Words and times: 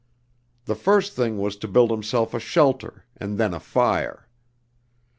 The 0.65 0.73
first 0.73 1.13
thing 1.13 1.37
was 1.37 1.55
to 1.57 1.67
build 1.67 1.91
himself 1.91 2.33
a 2.33 2.39
shelter, 2.39 3.05
and 3.17 3.37
then 3.37 3.53
a 3.53 3.59
fire. 3.59 4.27